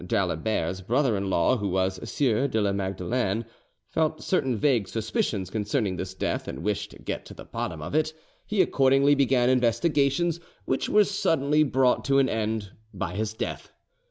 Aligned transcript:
D'Alibert's 0.03 0.81
brother 0.81 1.15
in 1.15 1.29
law, 1.29 1.57
who 1.57 1.67
was 1.69 1.99
Sieur 2.09 2.47
de 2.47 2.59
la 2.59 2.71
Magdelaine, 2.71 3.45
felt 3.87 4.23
certain 4.23 4.57
vague 4.57 4.87
suspicions 4.87 5.51
concerning 5.51 5.95
this 5.95 6.15
death, 6.15 6.47
and 6.47 6.63
wished 6.63 6.89
to 6.89 6.97
get 6.99 7.23
to 7.27 7.35
the 7.35 7.45
bottom 7.45 7.83
of 7.83 7.93
it; 7.93 8.11
he 8.47 8.63
accordingly 8.63 9.13
began 9.13 9.47
investigations, 9.47 10.39
which 10.65 10.89
were 10.89 11.03
suddenly 11.03 11.61
brought 11.61 12.03
to 12.05 12.17
an 12.17 12.29
end 12.29 12.71
by 12.91 13.13
his 13.13 13.35
death. 13.35 13.71